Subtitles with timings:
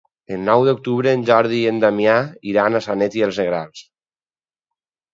[0.35, 2.17] El nou d'octubre en Jordi i en Damià
[2.55, 3.89] iran a Sanet i els Negrals.